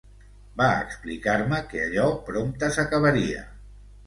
Va 0.61 0.69
explicar-me 0.85 1.59
que 1.75 1.83
allò 1.83 2.07
prompte 2.31 2.71
s'acabaria. 2.79 3.47